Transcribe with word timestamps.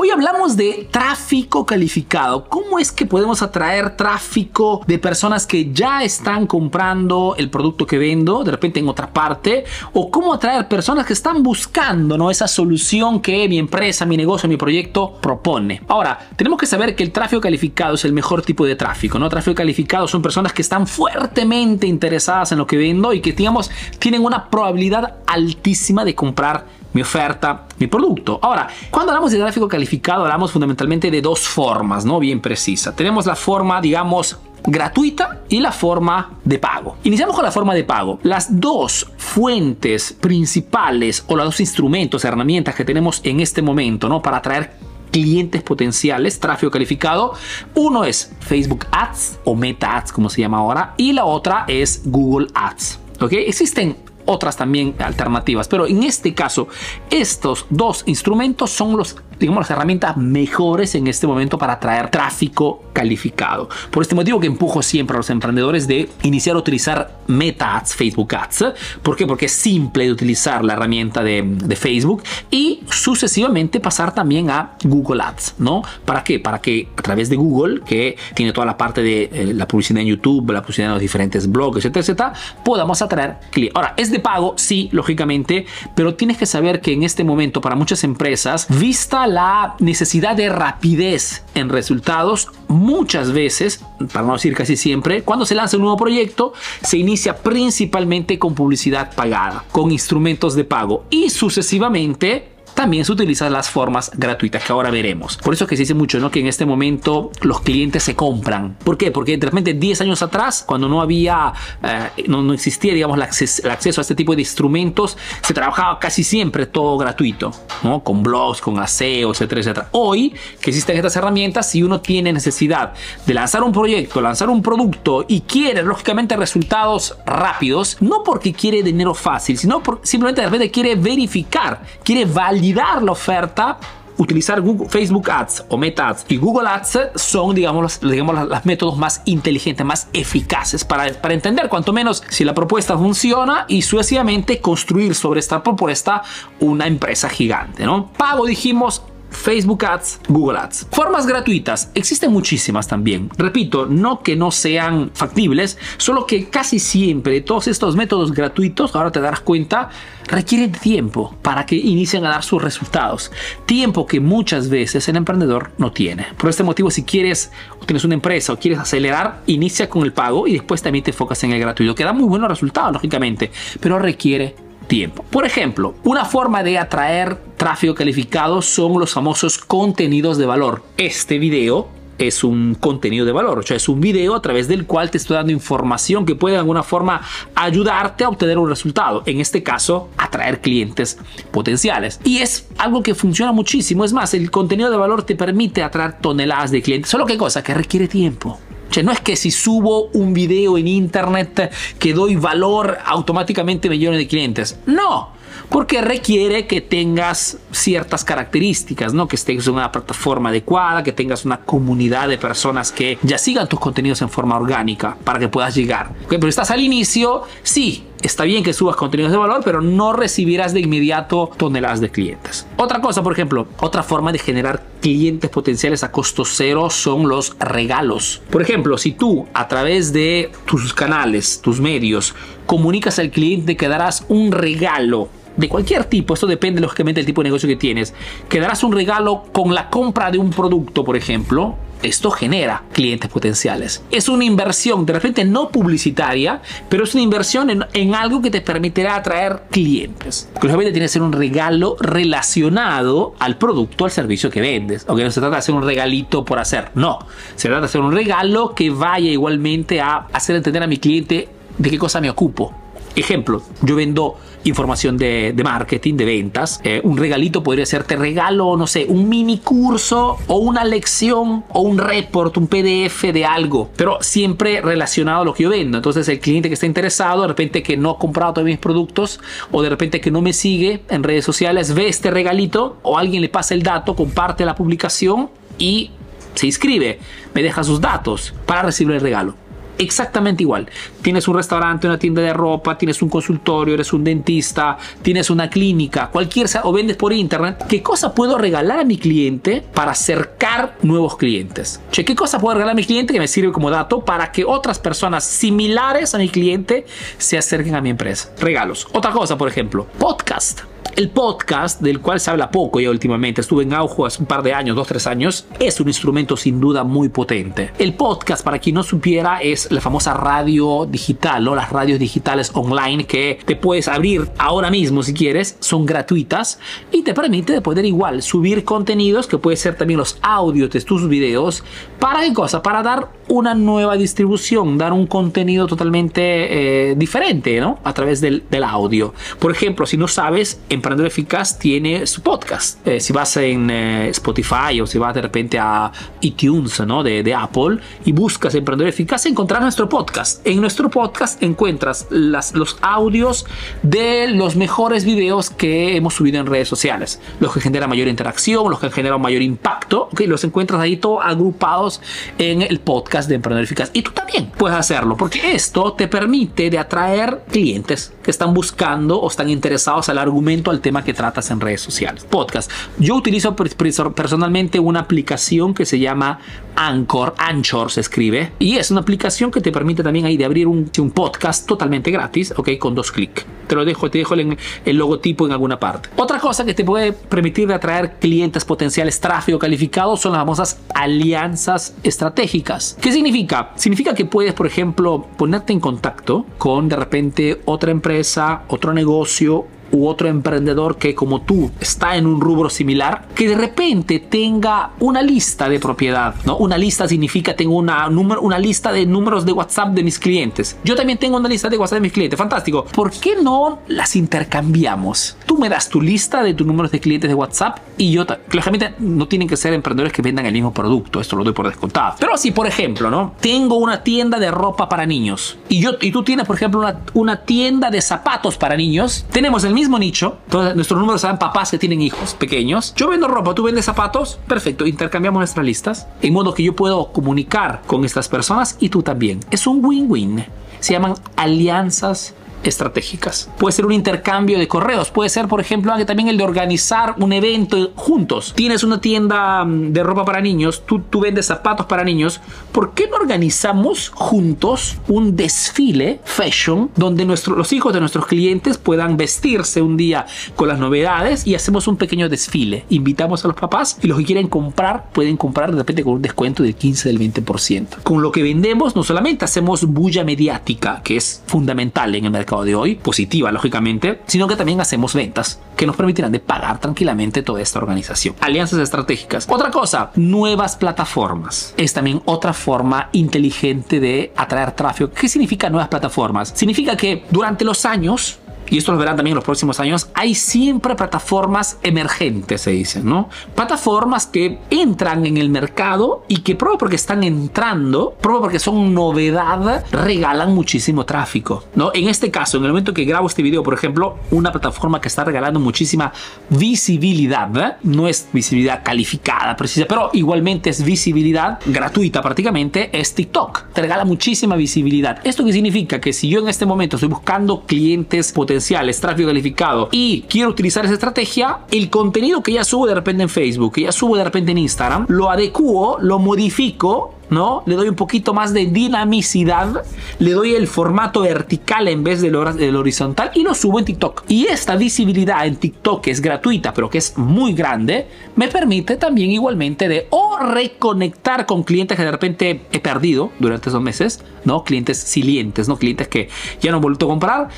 Hoy 0.00 0.10
hablamos 0.10 0.56
de 0.56 0.86
tráfico 0.92 1.66
calificado. 1.66 2.44
¿Cómo 2.48 2.78
es 2.78 2.92
que 2.92 3.04
podemos 3.04 3.42
atraer 3.42 3.96
tráfico 3.96 4.80
de 4.86 4.96
personas 4.96 5.44
que 5.44 5.72
ya 5.72 6.04
están 6.04 6.46
comprando 6.46 7.34
el 7.36 7.50
producto 7.50 7.84
que 7.84 7.98
vendo 7.98 8.44
de 8.44 8.52
repente 8.52 8.78
en 8.78 8.88
otra 8.88 9.12
parte? 9.12 9.64
¿O 9.92 10.08
cómo 10.08 10.32
atraer 10.32 10.68
personas 10.68 11.04
que 11.04 11.14
están 11.14 11.42
buscando 11.42 12.16
¿no? 12.16 12.30
esa 12.30 12.46
solución 12.46 13.20
que 13.20 13.48
mi 13.48 13.58
empresa, 13.58 14.06
mi 14.06 14.16
negocio, 14.16 14.48
mi 14.48 14.56
proyecto 14.56 15.14
propone? 15.20 15.82
Ahora, 15.88 16.16
tenemos 16.36 16.60
que 16.60 16.66
saber 16.66 16.94
que 16.94 17.02
el 17.02 17.10
tráfico 17.10 17.42
calificado 17.42 17.96
es 17.96 18.04
el 18.04 18.12
mejor 18.12 18.42
tipo 18.42 18.64
de 18.64 18.76
tráfico. 18.76 19.18
¿no? 19.18 19.28
Tráfico 19.28 19.56
calificado 19.56 20.06
son 20.06 20.22
personas 20.22 20.52
que 20.52 20.62
están 20.62 20.86
fuertemente 20.86 21.88
interesadas 21.88 22.52
en 22.52 22.58
lo 22.58 22.68
que 22.68 22.76
vendo 22.76 23.12
y 23.12 23.20
que 23.20 23.32
digamos, 23.32 23.68
tienen 23.98 24.24
una 24.24 24.48
probabilidad 24.48 25.16
altísima 25.26 26.04
de 26.04 26.14
comprar 26.14 26.78
mi 26.98 27.02
oferta, 27.02 27.68
mi 27.78 27.86
producto. 27.86 28.40
Ahora, 28.42 28.66
cuando 28.90 29.12
hablamos 29.12 29.30
de 29.30 29.38
tráfico 29.38 29.68
calificado, 29.68 30.24
hablamos 30.24 30.50
fundamentalmente 30.50 31.12
de 31.12 31.22
dos 31.22 31.46
formas, 31.46 32.04
¿no? 32.04 32.18
Bien 32.18 32.40
precisa. 32.40 32.96
Tenemos 32.96 33.24
la 33.24 33.36
forma, 33.36 33.80
digamos, 33.80 34.36
gratuita 34.64 35.42
y 35.48 35.60
la 35.60 35.70
forma 35.70 36.32
de 36.42 36.58
pago. 36.58 36.96
Iniciamos 37.04 37.36
con 37.36 37.44
la 37.44 37.52
forma 37.52 37.72
de 37.72 37.84
pago. 37.84 38.18
Las 38.24 38.60
dos 38.60 39.12
fuentes 39.16 40.12
principales 40.12 41.24
o 41.28 41.36
los 41.36 41.44
dos 41.44 41.60
instrumentos, 41.60 42.24
herramientas 42.24 42.74
que 42.74 42.84
tenemos 42.84 43.20
en 43.22 43.38
este 43.38 43.62
momento, 43.62 44.08
¿no? 44.08 44.20
Para 44.20 44.38
atraer 44.38 44.72
clientes 45.12 45.62
potenciales, 45.62 46.40
tráfico 46.40 46.72
calificado. 46.72 47.34
Uno 47.76 48.02
es 48.02 48.32
Facebook 48.40 48.86
Ads 48.90 49.38
o 49.44 49.54
Meta 49.54 49.98
Ads, 49.98 50.10
como 50.10 50.28
se 50.28 50.40
llama 50.40 50.58
ahora, 50.58 50.94
y 50.96 51.12
la 51.12 51.26
otra 51.26 51.64
es 51.68 52.02
Google 52.06 52.48
Ads. 52.54 52.98
¿Ok? 53.20 53.34
Existen 53.34 54.07
otras 54.28 54.56
también 54.56 54.94
alternativas. 54.98 55.68
Pero 55.68 55.86
en 55.86 56.02
este 56.02 56.34
caso, 56.34 56.68
estos 57.10 57.66
dos 57.70 58.02
instrumentos 58.06 58.70
son 58.70 58.96
los 58.96 59.16
digamos, 59.38 59.62
las 59.62 59.70
herramientas 59.70 60.16
mejores 60.16 60.94
en 60.94 61.06
este 61.06 61.26
momento 61.26 61.58
para 61.58 61.74
atraer 61.74 62.10
tráfico 62.10 62.84
calificado. 62.92 63.68
Por 63.90 64.02
este 64.02 64.14
motivo 64.14 64.40
que 64.40 64.46
empujo 64.46 64.82
siempre 64.82 65.16
a 65.16 65.18
los 65.18 65.30
emprendedores 65.30 65.86
de 65.86 66.08
iniciar 66.22 66.56
a 66.56 66.58
utilizar 66.58 67.18
Meta 67.26 67.76
Ads, 67.76 67.94
Facebook 67.94 68.34
Ads. 68.34 68.64
¿Por 69.02 69.16
qué? 69.16 69.26
Porque 69.26 69.46
es 69.46 69.52
simple 69.52 70.04
de 70.04 70.12
utilizar 70.12 70.64
la 70.64 70.74
herramienta 70.74 71.22
de, 71.22 71.42
de 71.42 71.76
Facebook 71.76 72.22
y 72.50 72.80
sucesivamente 72.90 73.80
pasar 73.80 74.14
también 74.14 74.50
a 74.50 74.76
Google 74.84 75.22
Ads, 75.22 75.56
¿no? 75.58 75.82
¿Para 76.04 76.24
qué? 76.24 76.38
Para 76.38 76.60
que 76.60 76.88
a 76.96 77.02
través 77.02 77.28
de 77.28 77.36
Google, 77.36 77.82
que 77.82 78.16
tiene 78.34 78.52
toda 78.52 78.66
la 78.66 78.76
parte 78.76 79.02
de 79.02 79.30
eh, 79.32 79.52
la 79.54 79.68
publicidad 79.68 80.00
en 80.00 80.08
YouTube, 80.08 80.50
la 80.50 80.62
publicidad 80.62 80.86
en 80.86 80.92
los 80.94 81.00
diferentes 81.00 81.50
blogs, 81.50 81.78
etcétera, 81.78 82.00
etcétera, 82.00 82.32
podamos 82.64 83.02
atraer 83.02 83.36
clientes. 83.50 83.76
Ahora, 83.76 83.94
es 83.96 84.10
de 84.10 84.20
pago, 84.20 84.54
sí, 84.56 84.88
lógicamente, 84.92 85.66
pero 85.94 86.14
tienes 86.14 86.36
que 86.36 86.46
saber 86.46 86.80
que 86.80 86.92
en 86.92 87.02
este 87.02 87.24
momento 87.24 87.60
para 87.60 87.76
muchas 87.76 88.04
empresas, 88.04 88.66
vista 88.68 89.26
la 89.28 89.76
necesidad 89.78 90.36
de 90.36 90.48
rapidez 90.48 91.44
en 91.54 91.68
resultados, 91.68 92.48
muchas 92.66 93.32
veces, 93.32 93.84
para 94.12 94.26
no 94.26 94.32
decir 94.34 94.54
casi 94.54 94.76
siempre, 94.76 95.22
cuando 95.22 95.46
se 95.46 95.54
lanza 95.54 95.76
un 95.76 95.82
nuevo 95.82 95.96
proyecto, 95.96 96.52
se 96.82 96.98
inicia 96.98 97.36
principalmente 97.36 98.38
con 98.38 98.54
publicidad 98.54 99.14
pagada, 99.14 99.64
con 99.70 99.90
instrumentos 99.92 100.54
de 100.54 100.64
pago 100.64 101.04
y 101.10 101.30
sucesivamente 101.30 102.57
también 102.78 103.04
se 103.04 103.10
utilizan 103.10 103.52
las 103.52 103.68
formas 103.68 104.08
gratuitas 104.14 104.62
que 104.62 104.70
ahora 104.70 104.88
veremos. 104.88 105.36
Por 105.36 105.52
eso 105.52 105.66
que 105.66 105.74
se 105.74 105.82
dice 105.82 105.94
mucho, 105.94 106.20
¿no? 106.20 106.30
Que 106.30 106.38
en 106.38 106.46
este 106.46 106.64
momento 106.64 107.32
los 107.40 107.60
clientes 107.60 108.04
se 108.04 108.14
compran. 108.14 108.76
¿Por 108.84 108.96
qué? 108.96 109.10
Porque 109.10 109.36
de 109.36 109.46
repente 109.46 109.74
10 109.74 110.02
años 110.02 110.22
atrás, 110.22 110.62
cuando 110.64 110.88
no 110.88 111.00
había, 111.00 111.52
eh, 111.82 112.10
no, 112.28 112.40
no, 112.40 112.52
existía, 112.52 112.94
digamos, 112.94 113.16
el 113.16 113.24
acceso, 113.24 113.62
el 113.64 113.72
acceso, 113.72 114.00
a 114.00 114.02
este 114.02 114.14
tipo 114.14 114.32
de 114.32 114.42
instrumentos, 114.42 115.18
se 115.42 115.52
trabajaba 115.52 115.98
casi 115.98 116.22
siempre 116.22 116.66
todo 116.66 116.96
gratuito, 116.98 117.50
¿no? 117.82 118.04
Con 118.04 118.22
blogs, 118.22 118.60
con 118.60 118.78
aseo, 118.78 119.32
etcétera, 119.32 119.60
etcétera. 119.60 119.88
Hoy 119.90 120.32
que 120.60 120.70
existen 120.70 120.94
estas 120.94 121.16
herramientas, 121.16 121.68
si 121.68 121.82
uno 121.82 122.00
tiene 122.00 122.32
necesidad 122.32 122.92
de 123.26 123.34
lanzar 123.34 123.64
un 123.64 123.72
proyecto, 123.72 124.20
lanzar 124.20 124.50
un 124.50 124.62
producto 124.62 125.24
y 125.26 125.40
quiere, 125.40 125.82
lógicamente, 125.82 126.36
resultados 126.36 127.16
rápidos, 127.26 127.96
no 127.98 128.22
porque 128.22 128.52
quiere 128.52 128.84
dinero 128.84 129.14
fácil, 129.14 129.58
sino 129.58 129.82
porque 129.82 130.06
simplemente 130.06 130.42
de 130.42 130.46
repente 130.46 130.70
quiere 130.70 130.94
verificar, 130.94 131.82
quiere 132.04 132.24
validar 132.24 132.67
la 132.74 133.12
oferta 133.12 133.78
utilizar 134.18 134.60
Google, 134.60 134.88
Facebook 134.88 135.30
Ads 135.30 135.64
o 135.68 135.78
Meta 135.78 136.08
Ads 136.08 136.26
y 136.28 136.36
Google 136.36 136.68
Ads 136.68 136.98
son, 137.14 137.54
digamos, 137.54 137.82
los, 137.82 138.10
digamos, 138.10 138.64
métodos 138.64 138.98
más 138.98 139.22
inteligentes, 139.24 139.86
más 139.86 140.08
eficaces 140.12 140.84
para, 140.84 141.12
para 141.14 141.34
entender 141.34 141.68
cuanto 141.68 141.92
menos 141.92 142.22
si 142.28 142.44
la 142.44 142.52
propuesta 142.52 142.98
funciona 142.98 143.64
y 143.68 143.82
sucesivamente 143.82 144.60
construir 144.60 145.14
sobre 145.14 145.40
esta 145.40 145.62
propuesta 145.62 146.22
una 146.60 146.86
empresa 146.86 147.28
gigante, 147.28 147.84
¿no? 147.84 148.08
Pago, 148.12 148.44
dijimos, 148.44 149.02
Facebook 149.30 149.84
Ads, 149.84 150.20
Google 150.28 150.58
Ads. 150.58 150.86
Formas 150.90 151.26
gratuitas, 151.26 151.90
existen 151.94 152.32
muchísimas 152.32 152.86
también. 152.86 153.30
Repito, 153.36 153.86
no 153.86 154.22
que 154.22 154.36
no 154.36 154.50
sean 154.50 155.10
factibles, 155.14 155.78
solo 155.96 156.26
que 156.26 156.48
casi 156.48 156.78
siempre 156.78 157.40
todos 157.40 157.68
estos 157.68 157.96
métodos 157.96 158.32
gratuitos, 158.32 158.94
ahora 158.94 159.12
te 159.12 159.20
darás 159.20 159.40
cuenta, 159.40 159.90
requieren 160.26 160.72
tiempo 160.72 161.34
para 161.42 161.66
que 161.66 161.76
inicien 161.76 162.24
a 162.24 162.30
dar 162.30 162.42
sus 162.42 162.62
resultados. 162.62 163.30
Tiempo 163.66 164.06
que 164.06 164.20
muchas 164.20 164.68
veces 164.68 165.08
el 165.08 165.16
emprendedor 165.16 165.70
no 165.78 165.92
tiene. 165.92 166.26
Por 166.36 166.50
este 166.50 166.62
motivo, 166.62 166.90
si 166.90 167.04
quieres 167.04 167.50
o 167.80 167.86
tienes 167.86 168.04
una 168.04 168.14
empresa 168.14 168.52
o 168.52 168.58
quieres 168.58 168.78
acelerar, 168.78 169.42
inicia 169.46 169.88
con 169.88 170.02
el 170.02 170.12
pago 170.12 170.46
y 170.46 170.54
después 170.54 170.82
también 170.82 171.04
te 171.04 171.10
enfocas 171.10 171.42
en 171.44 171.52
el 171.52 171.60
gratuito, 171.60 171.94
que 171.94 172.04
da 172.04 172.12
muy 172.12 172.28
buenos 172.28 172.48
resultados, 172.48 172.92
lógicamente, 172.92 173.50
pero 173.80 173.98
requiere 173.98 174.67
tiempo. 174.88 175.24
Por 175.30 175.44
ejemplo, 175.44 175.94
una 176.02 176.24
forma 176.24 176.64
de 176.64 176.78
atraer 176.78 177.36
tráfico 177.56 177.94
calificado 177.94 178.62
son 178.62 178.98
los 178.98 179.12
famosos 179.12 179.58
contenidos 179.58 180.38
de 180.38 180.46
valor. 180.46 180.82
Este 180.96 181.38
video 181.38 181.88
es 182.18 182.42
un 182.42 182.74
contenido 182.74 183.24
de 183.24 183.32
valor, 183.32 183.60
o 183.60 183.62
sea, 183.62 183.76
es 183.76 183.88
un 183.88 184.00
video 184.00 184.34
a 184.34 184.42
través 184.42 184.66
del 184.66 184.86
cual 184.86 185.10
te 185.10 185.18
estoy 185.18 185.36
dando 185.36 185.52
información 185.52 186.26
que 186.26 186.34
puede 186.34 186.54
de 186.54 186.58
alguna 186.58 186.82
forma 186.82 187.20
ayudarte 187.54 188.24
a 188.24 188.28
obtener 188.28 188.58
un 188.58 188.68
resultado, 188.68 189.22
en 189.26 189.40
este 189.40 189.62
caso, 189.62 190.08
atraer 190.16 190.60
clientes 190.60 191.18
potenciales. 191.52 192.18
Y 192.24 192.38
es 192.38 192.66
algo 192.76 193.02
que 193.02 193.14
funciona 193.14 193.52
muchísimo, 193.52 194.04
es 194.04 194.12
más, 194.12 194.34
el 194.34 194.50
contenido 194.50 194.90
de 194.90 194.96
valor 194.96 195.22
te 195.22 195.36
permite 195.36 195.82
atraer 195.82 196.18
toneladas 196.20 196.72
de 196.72 196.82
clientes, 196.82 197.08
solo 197.08 197.24
que 197.24 197.38
cosa 197.38 197.62
que 197.62 197.72
requiere 197.72 198.08
tiempo. 198.08 198.58
No 199.02 199.12
es 199.12 199.20
que 199.20 199.36
si 199.36 199.50
subo 199.50 200.06
un 200.12 200.34
video 200.34 200.76
en 200.76 200.88
internet 200.88 201.72
que 201.98 202.14
doy 202.14 202.34
valor 202.34 202.98
automáticamente 203.04 203.88
millones 203.88 204.18
de 204.18 204.26
clientes. 204.26 204.78
No, 204.86 205.30
porque 205.68 206.00
requiere 206.00 206.66
que 206.66 206.80
tengas 206.80 207.58
ciertas 207.70 208.24
características, 208.24 209.14
¿no? 209.14 209.28
Que 209.28 209.36
estés 209.36 209.66
en 209.66 209.74
una 209.74 209.92
plataforma 209.92 210.48
adecuada, 210.48 211.02
que 211.02 211.12
tengas 211.12 211.44
una 211.44 211.60
comunidad 211.60 212.28
de 212.28 212.38
personas 212.38 212.90
que 212.90 213.18
ya 213.22 213.38
sigan 213.38 213.68
tus 213.68 213.78
contenidos 213.78 214.20
en 214.22 214.30
forma 214.30 214.56
orgánica 214.56 215.16
para 215.22 215.38
que 215.38 215.48
puedas 215.48 215.74
llegar. 215.74 216.12
Pero 216.28 216.48
estás 216.48 216.70
al 216.70 216.80
inicio, 216.80 217.42
sí, 217.62 218.07
está 218.22 218.44
bien 218.44 218.62
que 218.62 218.72
subas 218.72 218.96
contenidos 218.96 219.32
de 219.32 219.38
valor, 219.38 219.62
pero 219.64 219.80
no 219.80 220.12
recibirás 220.12 220.72
de 220.72 220.80
inmediato 220.80 221.50
toneladas 221.56 222.00
de 222.00 222.10
clientes. 222.10 222.66
Otra 222.76 223.00
cosa, 223.00 223.22
por 223.22 223.32
ejemplo, 223.32 223.68
otra 223.80 224.02
forma 224.02 224.32
de 224.32 224.38
generar 224.38 224.82
clientes 225.00 225.50
potenciales 225.50 226.02
a 226.04 226.10
costo 226.10 226.44
cero 226.44 226.90
son 226.90 227.28
los 227.28 227.56
regalos. 227.58 228.42
Por 228.50 228.62
ejemplo, 228.62 228.98
si 228.98 229.12
tú 229.12 229.46
a 229.54 229.68
través 229.68 230.12
de 230.12 230.50
tus 230.64 230.92
canales, 230.92 231.60
tus 231.62 231.80
medios, 231.80 232.34
comunicas 232.66 233.18
al 233.18 233.30
cliente 233.30 233.76
que 233.76 233.88
darás 233.88 234.24
un 234.28 234.52
regalo 234.52 235.28
de 235.58 235.68
cualquier 235.68 236.04
tipo, 236.04 236.34
esto 236.34 236.46
depende 236.46 236.80
lógicamente 236.80 237.18
del 237.18 237.26
tipo 237.26 237.42
de 237.42 237.48
negocio 237.48 237.68
que 237.68 237.76
tienes, 237.76 238.14
que 238.48 238.60
darás 238.60 238.82
un 238.84 238.92
regalo 238.92 239.44
con 239.52 239.74
la 239.74 239.90
compra 239.90 240.30
de 240.30 240.38
un 240.38 240.50
producto, 240.50 241.04
por 241.04 241.16
ejemplo, 241.16 241.74
esto 242.00 242.30
genera 242.30 242.84
clientes 242.92 243.28
potenciales. 243.28 244.04
Es 244.12 244.28
una 244.28 244.44
inversión, 244.44 245.04
de 245.04 245.14
repente 245.14 245.44
no 245.44 245.70
publicitaria, 245.70 246.62
pero 246.88 247.02
es 247.02 247.14
una 247.14 247.24
inversión 247.24 247.84
en, 247.92 248.14
algo 248.14 248.40
que 248.40 248.52
te 248.52 248.60
permitirá 248.60 249.16
atraer 249.16 249.62
clientes. 249.68 250.48
Lógicamente 250.54 250.92
tiene 250.92 251.06
que 251.06 251.12
ser 251.12 251.22
un 251.22 251.32
regalo 251.32 251.96
relacionado 251.98 253.34
al 253.40 253.58
producto, 253.58 254.04
al 254.04 254.12
servicio 254.12 254.48
que 254.48 254.60
vendes. 254.60 255.06
Aunque 255.08 255.24
no 255.24 255.32
se 255.32 255.40
trata 255.40 255.56
de 255.56 255.58
hacer 255.58 255.74
un 255.74 255.82
regalito 255.82 256.44
por 256.44 256.60
hacer, 256.60 256.92
no. 256.94 257.18
Se 257.56 257.66
trata 257.66 257.80
de 257.80 257.86
hacer 257.86 258.00
un 258.00 258.12
regalo 258.12 258.76
que 258.76 258.90
vaya 258.90 259.30
igualmente 259.30 260.00
a 260.00 260.28
hacer 260.32 260.54
entender 260.54 260.84
a 260.84 260.86
mi 260.86 260.98
cliente 260.98 261.48
de 261.78 261.90
qué 261.90 261.98
cosa 261.98 262.20
me 262.20 262.30
ocupo 262.30 262.87
Ejemplo, 263.18 263.62
yo 263.82 263.96
vendo 263.96 264.36
información 264.62 265.16
de, 265.16 265.52
marketing, 265.64 266.14
de 266.14 266.24
ventas. 266.24 266.80
Eh, 266.84 267.00
un 267.02 267.16
regalito 267.16 267.64
podría 267.64 267.84
ser, 267.84 268.04
te 268.04 268.14
regalo, 268.14 268.76
no 268.76 268.86
sé, 268.86 269.06
un 269.08 269.28
mini 269.28 269.58
curso 269.58 270.38
o 270.46 270.58
una 270.58 270.84
lección 270.84 271.64
o 271.70 271.80
un 271.80 271.98
report, 271.98 272.56
un 272.58 272.68
PDF 272.68 273.32
de 273.32 273.44
algo, 273.44 273.90
pero 273.96 274.18
siempre 274.20 274.80
relacionado 274.80 275.42
a 275.42 275.44
lo 275.44 275.52
que 275.52 275.64
yo 275.64 275.70
vendo. 275.70 275.98
Entonces 275.98 276.28
el 276.28 276.38
cliente 276.38 276.68
que 276.68 276.74
está 276.74 276.86
interesado, 276.86 277.42
de 277.42 277.48
repente 277.48 277.82
que 277.82 277.96
no 277.96 278.10
ha 278.10 278.18
comprado 278.18 278.54
todos 278.54 278.66
mis 278.66 278.78
productos 278.78 279.40
o 279.72 279.82
de 279.82 279.88
repente 279.88 280.20
que 280.20 280.30
no 280.30 280.40
me 280.40 280.52
sigue 280.52 281.02
en 281.08 281.24
redes 281.24 281.44
sociales, 281.44 281.94
ve 281.94 282.06
este 282.06 282.30
regalito 282.30 282.98
o 283.02 283.18
alguien 283.18 283.42
le 283.42 283.48
pasa 283.48 283.74
el 283.74 283.82
dato, 283.82 284.14
comparte 284.14 284.64
la 284.64 284.76
publicación 284.76 285.50
y 285.76 286.12
se 286.54 286.66
inscribe, 286.66 287.18
me 287.52 287.64
deja 287.64 287.82
sus 287.82 288.00
datos 288.00 288.54
para 288.64 288.82
recibir 288.82 289.16
el 289.16 289.22
regalo 289.22 289.67
exactamente 289.98 290.62
igual. 290.62 290.88
Tienes 291.22 291.48
un 291.48 291.56
restaurante, 291.56 292.06
una 292.06 292.18
tienda 292.18 292.42
de 292.42 292.52
ropa, 292.52 292.96
tienes 292.96 293.20
un 293.22 293.28
consultorio, 293.28 293.94
eres 293.94 294.12
un 294.12 294.24
dentista, 294.24 294.96
tienes 295.22 295.50
una 295.50 295.68
clínica, 295.68 296.28
cualquier 296.28 296.68
o 296.82 296.92
vendes 296.92 297.16
por 297.16 297.32
internet. 297.32 297.84
¿Qué 297.88 298.02
cosa 298.02 298.34
puedo 298.34 298.58
regalar 298.58 299.00
a 299.00 299.04
mi 299.04 299.16
cliente 299.18 299.82
para 299.94 300.12
acercar 300.12 300.96
nuevos 301.02 301.36
clientes? 301.36 302.00
Che, 302.10 302.24
¿Qué 302.24 302.34
cosa 302.34 302.58
puedo 302.58 302.74
regalar 302.74 302.92
a 302.92 302.96
mi 302.96 303.04
cliente 303.04 303.32
que 303.32 303.38
me 303.38 303.48
sirve 303.48 303.72
como 303.72 303.90
dato 303.90 304.24
para 304.24 304.52
que 304.52 304.64
otras 304.64 304.98
personas 304.98 305.44
similares 305.44 306.34
a 306.34 306.38
mi 306.38 306.48
cliente 306.48 307.06
se 307.38 307.58
acerquen 307.58 307.94
a 307.94 308.00
mi 308.00 308.10
empresa? 308.10 308.50
Regalos. 308.60 309.06
Otra 309.12 309.32
cosa, 309.32 309.56
por 309.56 309.68
ejemplo, 309.68 310.06
podcast. 310.18 310.97
El 311.18 311.30
podcast, 311.30 312.00
del 312.00 312.20
cual 312.20 312.38
se 312.38 312.48
habla 312.48 312.70
poco 312.70 313.00
ya 313.00 313.10
últimamente, 313.10 313.60
estuve 313.60 313.82
en 313.82 313.92
auge 313.92 314.24
hace 314.24 314.40
un 314.40 314.46
par 314.46 314.62
de 314.62 314.72
años, 314.72 314.94
dos, 314.94 315.08
tres 315.08 315.26
años, 315.26 315.66
es 315.80 315.98
un 315.98 316.06
instrumento 316.06 316.56
sin 316.56 316.78
duda 316.78 317.02
muy 317.02 317.28
potente. 317.28 317.90
El 317.98 318.14
podcast, 318.14 318.64
para 318.64 318.78
quien 318.78 318.94
no 318.94 319.02
supiera, 319.02 319.60
es 319.60 319.90
la 319.90 320.00
famosa 320.00 320.32
radio 320.34 321.06
digital, 321.06 321.64
¿no? 321.64 321.74
Las 321.74 321.90
radios 321.90 322.20
digitales 322.20 322.70
online 322.72 323.26
que 323.26 323.58
te 323.64 323.74
puedes 323.74 324.06
abrir 324.06 324.48
ahora 324.58 324.92
mismo 324.92 325.24
si 325.24 325.34
quieres, 325.34 325.76
son 325.80 326.06
gratuitas 326.06 326.78
y 327.10 327.22
te 327.22 327.34
permite 327.34 327.72
de 327.72 327.80
poder 327.80 328.04
igual 328.04 328.40
subir 328.40 328.84
contenidos 328.84 329.48
que 329.48 329.58
puede 329.58 329.76
ser 329.76 329.96
también 329.96 330.18
los 330.18 330.38
audios 330.40 330.88
de 330.90 331.00
tus 331.00 331.28
videos. 331.28 331.82
¿Para 332.20 332.42
qué 332.42 332.54
cosa? 332.54 332.80
Para 332.80 333.02
dar 333.02 333.28
una 333.48 333.74
nueva 333.74 334.16
distribución, 334.16 334.98
dar 334.98 335.12
un 335.12 335.26
contenido 335.26 335.88
totalmente 335.88 337.10
eh, 337.10 337.14
diferente, 337.16 337.80
¿no? 337.80 337.98
A 338.04 338.14
través 338.14 338.40
del, 338.40 338.62
del 338.70 338.84
audio. 338.84 339.34
Por 339.58 339.72
ejemplo, 339.72 340.06
si 340.06 340.16
no 340.16 340.28
sabes, 340.28 340.80
en 340.90 341.02
Emprendedor 341.08 341.28
Eficaz 341.28 341.78
tiene 341.78 342.26
su 342.26 342.42
podcast. 342.42 343.06
Eh, 343.06 343.18
si 343.18 343.32
vas 343.32 343.56
en 343.56 343.88
eh, 343.88 344.28
Spotify 344.28 345.00
o 345.00 345.06
si 345.06 345.16
vas 345.16 345.34
de 345.34 345.40
repente 345.40 345.78
a 345.78 346.12
iTunes 346.42 347.00
¿no? 347.00 347.22
de, 347.22 347.42
de, 347.42 347.54
Apple 347.54 347.98
y 348.26 348.32
buscas 348.32 348.74
Emprendedor 348.74 349.08
Eficaz, 349.08 349.46
encontrarás 349.46 349.84
nuestro 349.84 350.06
podcast. 350.06 350.66
En 350.66 350.82
nuestro 350.82 351.08
podcast 351.08 351.62
encuentras 351.62 352.26
las, 352.28 352.74
los 352.74 352.98
audios 353.00 353.64
de 354.02 354.48
los 354.48 354.76
mejores 354.76 355.24
videos 355.24 355.70
que 355.70 356.14
hemos 356.14 356.34
subido 356.34 356.60
en 356.60 356.66
redes 356.66 356.88
sociales. 356.88 357.40
Los 357.58 357.72
que 357.72 357.80
generan 357.80 358.10
mayor 358.10 358.28
interacción, 358.28 358.90
los 358.90 359.00
que 359.00 359.10
generan 359.10 359.40
mayor 359.40 359.62
impacto. 359.62 360.28
¿okay? 360.30 360.46
Los 360.46 360.62
encuentras 360.64 361.00
ahí 361.00 361.16
todos 361.16 361.40
agrupados 361.42 362.20
en 362.58 362.82
el 362.82 363.00
podcast 363.00 363.48
de 363.48 363.54
Emprendedor 363.54 363.84
Eficaz. 363.84 364.10
Y 364.12 364.20
tú 364.20 364.32
también 364.32 364.70
puedes 364.76 364.98
hacerlo 364.98 365.38
porque 365.38 365.72
esto 365.72 366.12
te 366.12 366.28
permite 366.28 366.90
de 366.90 366.98
atraer 366.98 367.62
clientes 367.70 368.34
que 368.42 368.50
están 368.50 368.74
buscando 368.74 369.40
o 369.40 369.48
están 369.48 369.70
interesados 369.70 370.28
al 370.28 370.36
argumento, 370.36 370.90
al 370.98 371.02
tema 371.02 371.24
que 371.24 371.32
tratas 371.32 371.70
en 371.70 371.80
redes 371.80 372.00
sociales. 372.00 372.44
Podcast. 372.44 372.90
Yo 373.18 373.36
utilizo 373.36 373.74
personalmente 373.74 374.98
una 374.98 375.20
aplicación 375.20 375.94
que 375.94 376.04
se 376.04 376.18
llama 376.18 376.58
Anchor. 376.96 377.54
Anchor 377.56 378.10
se 378.10 378.20
escribe. 378.20 378.72
Y 378.78 378.96
es 378.96 379.10
una 379.10 379.20
aplicación 379.20 379.70
que 379.70 379.80
te 379.80 379.92
permite 379.92 380.22
también 380.22 380.46
ahí 380.46 380.56
de 380.56 380.64
abrir 380.64 380.86
un, 380.86 381.10
un 381.18 381.30
podcast 381.30 381.86
totalmente 381.86 382.30
gratis, 382.30 382.74
ok, 382.76 382.90
con 382.98 383.14
dos 383.14 383.30
clics. 383.30 383.64
Te 383.86 383.94
lo 383.94 384.04
dejo, 384.04 384.30
te 384.30 384.38
dejo 384.38 384.54
el, 384.54 384.76
el, 385.04 385.16
logotipo 385.16 385.64
en 385.64 385.72
alguna 385.72 385.98
parte. 385.98 386.28
Otra 386.36 386.58
cosa 386.58 386.84
que 386.84 386.92
te 386.92 387.04
puede 387.04 387.32
permitir 387.32 387.88
de 387.88 387.94
atraer 387.94 388.34
clientes 388.38 388.84
potenciales, 388.84 389.40
tráfico 389.40 389.78
calificado, 389.78 390.36
son 390.36 390.52
las 390.52 390.60
famosas 390.60 391.00
alianzas 391.14 392.14
estratégicas. 392.22 393.16
¿Qué 393.18 393.32
significa? 393.32 393.92
Significa 393.94 394.34
que 394.34 394.44
puedes, 394.44 394.74
por 394.74 394.86
ejemplo, 394.86 395.46
ponerte 395.56 395.94
en 395.94 396.00
contacto 396.00 396.66
con 396.76 397.08
de 397.08 397.16
repente 397.16 397.80
otra 397.86 398.10
empresa, 398.10 398.82
otro 398.88 399.14
negocio 399.14 399.86
u 400.18 400.28
otro 400.28 400.48
emprendedor 400.48 401.16
que 401.16 401.34
como 401.34 401.62
tú 401.62 401.90
está 402.00 402.36
en 402.36 402.46
un 402.46 402.60
rubro 402.60 402.90
similar, 402.90 403.48
que 403.54 403.68
de 403.68 403.74
repente 403.76 404.38
tenga 404.38 405.12
una 405.20 405.42
lista 405.42 405.88
de 405.88 405.98
propiedad, 406.00 406.54
¿no? 406.64 406.76
Una 406.76 406.98
lista 406.98 407.28
significa 407.28 407.74
tengo 407.76 407.96
una, 407.96 408.28
una 408.28 408.78
lista 408.78 409.12
de 409.12 409.26
números 409.26 409.64
de 409.64 409.72
WhatsApp 409.72 410.10
de 410.10 410.22
mis 410.22 410.38
clientes. 410.38 410.96
Yo 411.04 411.14
también 411.14 411.38
tengo 411.38 411.56
una 411.56 411.68
lista 411.68 411.88
de 411.88 411.96
WhatsApp 411.96 412.16
de 412.16 412.22
mis 412.22 412.32
clientes. 412.32 412.58
Fantástico. 412.58 413.04
¿Por 413.04 413.30
qué 413.30 413.56
no 413.62 414.00
las 414.08 414.36
intercambiamos? 414.36 415.56
Tú 415.66 415.78
me 415.78 415.88
das 415.88 416.08
tu 416.08 416.20
lista 416.20 416.62
de 416.62 416.74
tus 416.74 416.86
números 416.86 417.12
de 417.12 417.20
clientes 417.20 417.48
de 417.48 417.54
WhatsApp 417.54 417.98
y 418.16 418.32
yo, 418.32 418.44
lógicamente, 418.72 419.14
no 419.18 419.46
tienen 419.46 419.68
que 419.68 419.76
ser 419.76 419.92
emprendedores 419.92 420.32
que 420.32 420.42
vendan 420.42 420.66
el 420.66 420.72
mismo 420.72 420.92
producto. 420.92 421.40
Esto 421.40 421.56
lo 421.56 421.64
doy 421.64 421.72
por 421.72 421.86
descontado. 421.86 422.36
Pero 422.38 422.56
si, 422.56 422.70
por 422.70 422.86
ejemplo, 422.86 423.30
¿no? 423.30 423.54
Tengo 423.60 423.96
una 423.96 424.22
tienda 424.22 424.58
de 424.58 424.70
ropa 424.70 425.08
para 425.08 425.26
niños 425.26 425.78
y 425.88 426.00
yo 426.00 426.12
y 426.20 426.30
tú 426.30 426.42
tienes, 426.42 426.66
por 426.66 426.76
ejemplo, 426.76 427.00
una, 427.00 427.20
una 427.34 427.64
tienda 427.64 428.10
de 428.10 428.20
zapatos 428.22 428.76
para 428.76 428.96
niños. 428.96 429.44
Tenemos 429.52 429.84
el 429.84 429.94
mismo 429.94 430.07
nicho. 430.16 430.58
Entonces, 430.66 430.94
nuestros 430.94 431.18
números 431.18 431.40
saben 431.40 431.58
papás 431.58 431.90
que 431.90 431.98
tienen 431.98 432.22
hijos 432.22 432.54
pequeños. 432.54 433.12
Yo 433.16 433.28
vendo 433.28 433.48
ropa, 433.48 433.74
tú 433.74 433.82
vendes 433.82 434.04
zapatos. 434.04 434.60
Perfecto, 434.68 435.04
intercambiamos 435.06 435.58
nuestras 435.58 435.84
listas. 435.84 436.28
En 436.40 436.52
modo 436.52 436.72
que 436.72 436.84
yo 436.84 436.94
puedo 436.94 437.32
comunicar 437.32 438.02
con 438.06 438.24
estas 438.24 438.48
personas 438.48 438.96
y 439.00 439.08
tú 439.08 439.24
también. 439.24 439.58
Es 439.72 439.88
un 439.88 440.04
win-win. 440.04 440.64
Se 441.00 441.14
llaman 441.14 441.34
alianzas 441.56 442.54
estratégicas. 442.84 443.70
Puede 443.78 443.92
ser 443.92 444.06
un 444.06 444.12
intercambio 444.12 444.78
de 444.78 444.88
correos, 444.88 445.30
puede 445.30 445.50
ser, 445.50 445.68
por 445.68 445.80
ejemplo, 445.80 446.12
también 446.26 446.48
el 446.48 446.56
de 446.56 446.64
organizar 446.64 447.34
un 447.38 447.52
evento 447.52 448.12
juntos. 448.14 448.72
Tienes 448.74 449.02
una 449.02 449.20
tienda 449.20 449.84
mm, 449.84 450.12
de 450.12 450.22
ropa 450.22 450.44
para 450.44 450.60
niños, 450.60 451.02
tú, 451.06 451.20
tú 451.20 451.40
vendes 451.40 451.66
zapatos 451.66 452.06
para 452.06 452.24
niños, 452.24 452.60
¿por 452.92 453.14
qué 453.14 453.28
no 453.28 453.36
organizamos 453.36 454.30
juntos 454.34 455.18
un 455.28 455.56
desfile 455.56 456.40
fashion 456.44 457.10
donde 457.16 457.44
nuestros 457.44 457.76
los 457.76 457.92
hijos 457.92 458.12
de 458.12 458.20
nuestros 458.20 458.46
clientes 458.46 458.98
puedan 458.98 459.36
vestirse 459.36 460.02
un 460.02 460.16
día 460.16 460.46
con 460.76 460.88
las 460.88 460.98
novedades 460.98 461.66
y 461.66 461.74
hacemos 461.74 462.08
un 462.08 462.16
pequeño 462.16 462.48
desfile? 462.48 463.04
Invitamos 463.10 463.64
a 463.64 463.68
los 463.68 463.76
papás 463.76 464.18
y 464.22 464.26
los 464.26 464.38
que 464.38 464.44
quieren 464.44 464.68
comprar 464.68 465.28
pueden 465.32 465.56
comprar 465.56 465.92
de 465.92 465.98
repente 465.98 466.22
con 466.24 466.34
un 466.34 466.42
descuento 466.42 466.82
del 466.82 466.94
15 466.94 467.28
del 467.28 467.38
20%. 467.38 468.22
Con 468.22 468.42
lo 468.42 468.52
que 468.52 468.62
vendemos 468.62 469.16
no 469.16 469.22
solamente 469.22 469.64
hacemos 469.64 470.04
bulla 470.04 470.44
mediática, 470.44 471.20
que 471.22 471.36
es 471.36 471.62
fundamental 471.66 472.34
en 472.34 472.44
el 472.44 472.50
mercado, 472.50 472.67
de 472.76 472.94
hoy, 472.94 473.14
positiva 473.14 473.72
lógicamente, 473.72 474.42
sino 474.46 474.68
que 474.68 474.76
también 474.76 475.00
hacemos 475.00 475.34
ventas 475.34 475.80
que 475.96 476.06
nos 476.06 476.16
permitirán 476.16 476.52
de 476.52 476.60
pagar 476.60 477.00
tranquilamente 477.00 477.62
toda 477.62 477.80
esta 477.80 477.98
organización. 477.98 478.54
Alianzas 478.60 479.00
estratégicas. 479.00 479.66
Otra 479.68 479.90
cosa, 479.90 480.30
nuevas 480.36 480.96
plataformas. 480.96 481.94
Es 481.96 482.12
también 482.12 482.42
otra 482.44 482.72
forma 482.72 483.30
inteligente 483.32 484.20
de 484.20 484.52
atraer 484.56 484.92
tráfico. 484.92 485.30
¿Qué 485.30 485.48
significa 485.48 485.88
nuevas 485.88 486.08
plataformas? 486.08 486.72
Significa 486.74 487.16
que 487.16 487.44
durante 487.50 487.84
los 487.84 488.04
años 488.04 488.58
y 488.90 488.98
esto 488.98 489.12
lo 489.12 489.18
verán 489.18 489.36
también 489.36 489.52
en 489.52 489.56
los 489.56 489.64
próximos 489.64 490.00
años, 490.00 490.28
hay 490.34 490.54
siempre 490.54 491.14
plataformas 491.14 491.98
emergentes, 492.02 492.80
se 492.82 492.90
dicen, 492.90 493.26
¿no? 493.26 493.48
Plataformas 493.74 494.46
que 494.46 494.78
entran 494.90 495.46
en 495.46 495.56
el 495.56 495.70
mercado 495.70 496.44
y 496.48 496.58
que, 496.58 496.74
prueba 496.74 496.98
porque 496.98 497.16
están 497.16 497.42
entrando, 497.44 498.34
prueba 498.40 498.62
porque 498.62 498.78
son 498.78 499.14
novedad, 499.14 500.04
regalan 500.10 500.74
muchísimo 500.74 501.24
tráfico, 501.24 501.84
¿no? 501.94 502.10
En 502.14 502.28
este 502.28 502.50
caso, 502.50 502.78
en 502.78 502.84
el 502.84 502.90
momento 502.90 503.12
que 503.12 503.24
grabo 503.24 503.46
este 503.46 503.62
video, 503.62 503.82
por 503.82 503.94
ejemplo, 503.94 504.38
una 504.50 504.72
plataforma 504.72 505.20
que 505.20 505.28
está 505.28 505.44
regalando 505.44 505.80
muchísima 505.80 506.32
visibilidad, 506.70 507.76
¿eh? 507.76 507.96
no 508.02 508.28
es 508.28 508.48
visibilidad 508.52 509.02
calificada, 509.04 509.76
precisa, 509.76 510.06
pero 510.08 510.30
igualmente 510.32 510.90
es 510.90 511.02
visibilidad 511.02 511.78
gratuita 511.86 512.42
prácticamente, 512.42 513.10
es 513.12 513.34
TikTok. 513.34 513.92
Te 513.92 514.02
regala 514.02 514.24
muchísima 514.24 514.76
visibilidad. 514.76 515.40
¿Esto 515.44 515.64
qué 515.64 515.72
significa? 515.72 516.20
Que 516.20 516.32
si 516.32 516.48
yo 516.48 516.60
en 516.60 516.68
este 516.68 516.86
momento 516.86 517.16
estoy 517.16 517.28
buscando 517.28 517.84
clientes 517.86 518.52
potenciales, 518.52 518.77
es 518.78 519.20
tráfico 519.20 519.48
calificado 519.48 520.08
y 520.12 520.42
quiero 520.48 520.70
utilizar 520.70 521.04
esa 521.04 521.14
estrategia, 521.14 521.80
el 521.90 522.10
contenido 522.10 522.62
que 522.62 522.72
ya 522.72 522.84
subo 522.84 523.06
de 523.06 523.14
repente 523.14 523.42
en 523.42 523.48
Facebook, 523.48 523.94
que 523.94 524.02
ya 524.02 524.12
subo 524.12 524.36
de 524.36 524.44
repente 524.44 524.72
en 524.72 524.78
Instagram, 524.78 525.26
lo 525.28 525.50
adecuo, 525.50 526.18
lo 526.20 526.38
modifico 526.38 527.34
¿no? 527.50 527.82
Le 527.86 527.96
doy 527.96 528.08
un 528.08 528.14
poquito 528.14 528.54
más 528.54 528.72
de 528.72 528.86
dinamicidad, 528.86 530.04
le 530.38 530.52
doy 530.52 530.74
el 530.74 530.86
formato 530.86 531.40
vertical 531.40 532.08
en 532.08 532.24
vez 532.24 532.40
del, 532.40 532.56
horizontal 532.56 533.50
y 533.54 533.62
lo 533.62 533.74
subo 533.74 533.98
en 533.98 534.04
TikTok. 534.04 534.44
Y 534.48 534.66
esta 534.66 534.96
visibilidad 534.96 535.66
en 535.66 535.76
TikTok, 535.76 536.22
que 536.22 536.30
es 536.30 536.40
gratuita, 536.40 536.92
pero 536.92 537.08
que 537.10 537.18
es 537.18 537.36
muy 537.38 537.72
grande, 537.72 538.26
me 538.56 538.68
permite 538.68 539.16
también 539.16 539.50
igualmente 539.50 540.08
de 540.08 540.26
o 540.30 540.58
reconectar 540.58 541.66
con 541.66 541.82
clientes 541.82 542.16
que 542.16 542.24
de 542.24 542.30
repente 542.30 542.82
he 542.92 543.00
perdido 543.00 543.50
durante 543.58 543.88
esos 543.88 544.02
meses, 544.02 544.42
¿no? 544.64 544.84
Clientes 544.84 545.18
silientes, 545.18 545.88
¿no? 545.88 545.96
Clientes 545.96 546.28
que 546.28 546.48
ya 546.80 546.90
no 546.90 546.98
han 546.98 547.02
vuelto 547.02 547.26
a 547.26 547.28
comprar, 547.28 547.68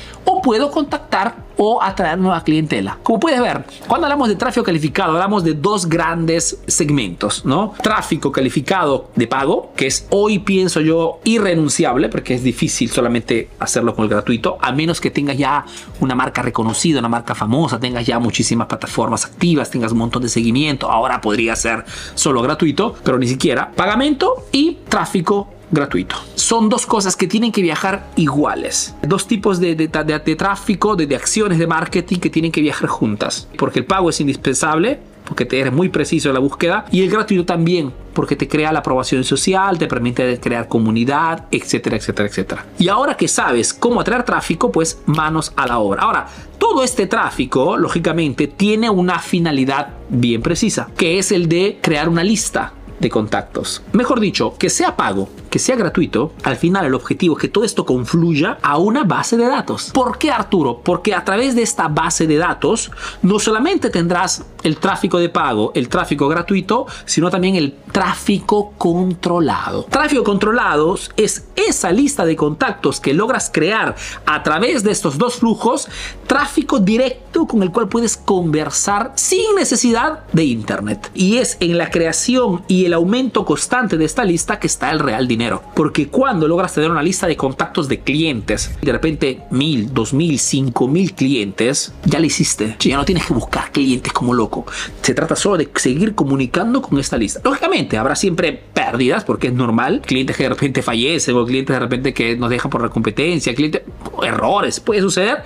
¿cómo 0.41 0.53
puedo 0.53 0.71
contactar 0.71 1.35
o 1.57 1.81
atraer 1.81 2.17
nueva 2.17 2.43
clientela? 2.43 2.97
Como 3.03 3.19
puedes 3.19 3.39
ver, 3.39 3.63
cuando 3.87 4.07
hablamos 4.07 4.27
de 4.27 4.35
tráfico 4.35 4.63
calificado, 4.63 5.13
hablamos 5.13 5.43
de 5.43 5.53
dos 5.53 5.87
grandes 5.87 6.59
segmentos, 6.67 7.45
¿no? 7.45 7.73
Tráfico 7.81 8.31
calificado 8.31 9.11
de 9.15 9.27
pago, 9.27 9.71
que 9.75 9.87
es 9.87 10.07
hoy 10.09 10.39
pienso 10.39 10.81
yo 10.81 11.19
irrenunciable, 11.23 12.09
porque 12.09 12.33
es 12.33 12.43
difícil 12.43 12.89
solamente 12.89 13.49
hacerlo 13.59 13.95
con 13.95 14.03
el 14.03 14.09
gratuito, 14.09 14.57
a 14.59 14.71
menos 14.71 14.99
que 14.99 15.11
tengas 15.11 15.37
ya 15.37 15.65
una 15.99 16.15
marca 16.15 16.41
reconocida, 16.41 16.99
una 16.99 17.09
marca 17.09 17.35
famosa, 17.35 17.79
tengas 17.79 18.05
ya 18.05 18.19
muchísimas 18.19 18.67
plataformas 18.67 19.25
activas, 19.25 19.69
tengas 19.69 19.91
un 19.91 19.99
montón 19.99 20.23
de 20.23 20.29
seguimiento, 20.29 20.89
ahora 20.89 21.21
podría 21.21 21.55
ser 21.55 21.85
solo 22.15 22.41
gratuito, 22.41 22.95
pero 23.03 23.17
ni 23.19 23.27
siquiera. 23.27 23.71
Pagamento 23.71 24.47
y 24.51 24.79
tráfico 24.89 25.60
gratuito. 25.71 26.15
Son 26.35 26.69
dos 26.69 26.85
cosas 26.85 27.15
que 27.15 27.27
tienen 27.27 27.51
que 27.51 27.61
viajar 27.61 28.07
iguales. 28.15 28.95
Dos 29.01 29.27
tipos 29.27 29.59
de, 29.59 29.75
de, 29.75 29.87
de, 29.87 30.35
tráfico, 30.35 30.95
de, 30.95 31.15
acciones 31.15 31.57
de 31.57 31.67
marketing 31.67 32.17
que 32.17 32.29
tienen 32.29 32.51
que 32.51 32.61
viajar 32.61 32.89
juntas. 32.89 33.47
Porque 33.57 33.79
el 33.79 33.85
pago 33.85 34.09
es 34.09 34.19
indispensable, 34.19 34.99
porque 35.25 35.45
te 35.45 35.59
eres 35.59 35.71
muy 35.71 35.89
preciso 35.89 36.29
en 36.29 36.33
la 36.33 36.39
búsqueda, 36.39 36.85
y 36.91 37.01
el 37.01 37.09
gratuito 37.09 37.45
también, 37.45 37.93
porque 38.13 38.35
te 38.35 38.47
crea 38.47 38.73
la 38.73 38.79
aprobación 38.79 39.23
social, 39.23 39.77
te 39.77 39.87
permite 39.87 40.39
crear 40.39 40.67
comunidad, 40.67 41.45
etcétera, 41.51 41.95
etcétera, 41.95 42.27
etcétera. 42.27 42.65
Y 42.77 42.89
ahora 42.89 43.15
que 43.15 43.27
sabes 43.27 43.73
cómo 43.73 44.01
atraer 44.01 44.23
tráfico, 44.23 44.71
pues 44.71 45.01
manos 45.05 45.53
a 45.55 45.67
la 45.67 45.79
obra. 45.79 46.03
Ahora, 46.03 46.27
todo 46.57 46.83
este 46.83 47.07
tráfico, 47.07 47.77
lógicamente, 47.77 48.47
tiene 48.47 48.89
una 48.89 49.19
finalidad 49.19 49.93
bien 50.09 50.41
precisa, 50.41 50.89
que 50.97 51.17
es 51.17 51.31
el 51.31 51.47
de 51.47 51.79
crear 51.81 52.09
una 52.09 52.23
lista 52.23 52.73
de 52.99 53.09
contactos. 53.09 53.81
Mejor 53.93 54.19
dicho, 54.19 54.55
que 54.57 54.69
sea 54.69 54.95
pago, 54.95 55.29
que 55.51 55.59
sea 55.59 55.75
gratuito, 55.75 56.31
al 56.43 56.55
final 56.55 56.85
el 56.85 56.95
objetivo 56.95 57.35
es 57.35 57.41
que 57.41 57.49
todo 57.49 57.65
esto 57.65 57.85
confluya 57.85 58.57
a 58.61 58.77
una 58.77 59.03
base 59.03 59.35
de 59.35 59.45
datos. 59.45 59.91
¿Por 59.93 60.17
qué 60.17 60.31
Arturo? 60.31 60.79
Porque 60.81 61.13
a 61.13 61.25
través 61.25 61.55
de 61.55 61.61
esta 61.61 61.89
base 61.89 62.25
de 62.25 62.37
datos 62.37 62.89
no 63.21 63.37
solamente 63.37 63.89
tendrás 63.89 64.45
el 64.63 64.77
tráfico 64.77 65.19
de 65.19 65.27
pago, 65.27 65.73
el 65.75 65.89
tráfico 65.89 66.29
gratuito, 66.29 66.87
sino 67.03 67.29
también 67.29 67.57
el 67.57 67.73
tráfico 67.91 68.73
controlado. 68.77 69.83
Tráfico 69.89 70.23
controlado 70.23 70.97
es 71.17 71.47
esa 71.57 71.91
lista 71.91 72.25
de 72.25 72.37
contactos 72.37 73.01
que 73.01 73.13
logras 73.13 73.51
crear 73.53 73.95
a 74.25 74.43
través 74.43 74.83
de 74.83 74.91
estos 74.91 75.17
dos 75.17 75.35
flujos, 75.35 75.89
tráfico 76.27 76.79
directo 76.79 77.45
con 77.45 77.61
el 77.61 77.71
cual 77.71 77.89
puedes 77.89 78.15
conversar 78.15 79.11
sin 79.15 79.55
necesidad 79.57 80.23
de 80.31 80.45
internet. 80.45 81.11
Y 81.13 81.37
es 81.37 81.57
en 81.59 81.77
la 81.77 81.89
creación 81.89 82.63
y 82.69 82.85
el 82.85 82.93
aumento 82.93 83.43
constante 83.43 83.97
de 83.97 84.05
esta 84.05 84.23
lista 84.23 84.57
que 84.57 84.67
está 84.67 84.91
el 84.91 84.99
real 84.99 85.27
dinero 85.27 85.40
porque 85.75 86.07
cuando 86.07 86.47
logras 86.47 86.73
tener 86.73 86.91
una 86.91 87.01
lista 87.01 87.27
de 87.27 87.35
contactos 87.35 87.87
de 87.87 87.99
clientes, 87.99 88.71
de 88.81 88.91
repente 88.91 89.43
mil, 89.51 89.93
dos 89.93 90.13
mil, 90.13 90.39
cinco 90.39 90.87
mil 90.87 91.13
clientes, 91.13 91.93
ya 92.05 92.19
lo 92.19 92.25
hiciste. 92.25 92.75
Ya 92.79 92.97
no 92.97 93.05
tienes 93.05 93.25
que 93.25 93.33
buscar 93.33 93.71
clientes 93.71 94.13
como 94.13 94.33
loco. 94.33 94.65
Se 95.01 95.13
trata 95.13 95.35
solo 95.35 95.57
de 95.57 95.69
seguir 95.75 96.15
comunicando 96.15 96.81
con 96.81 96.99
esta 96.99 97.17
lista. 97.17 97.41
Lógicamente, 97.43 97.97
habrá 97.97 98.15
siempre 98.15 98.61
pérdidas 98.73 99.23
porque 99.23 99.47
es 99.47 99.53
normal. 99.53 100.01
Clientes 100.05 100.35
que 100.35 100.43
de 100.43 100.49
repente 100.49 100.81
fallecen 100.81 101.35
o 101.35 101.45
clientes 101.45 101.73
de 101.73 101.79
repente 101.79 102.13
que 102.13 102.35
nos 102.35 102.49
dejan 102.49 102.69
por 102.69 102.81
la 102.81 102.89
competencia, 102.89 103.55
clientes, 103.55 103.81
errores, 104.23 104.79
puede 104.79 105.01
suceder 105.01 105.43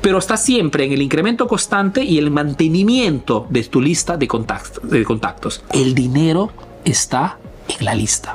pero 0.00 0.18
está 0.18 0.36
siempre 0.36 0.84
en 0.84 0.92
el 0.92 1.02
incremento 1.02 1.48
constante 1.48 2.04
y 2.04 2.18
el 2.18 2.30
mantenimiento 2.30 3.46
de 3.50 3.64
tu 3.64 3.80
lista. 3.80 4.16
De 4.16 4.28
contactos. 4.28 5.62
El 5.72 5.94
dinero 5.94 6.52
está 6.84 7.38
en 7.68 7.84
la 7.84 7.94
lista. 7.94 8.34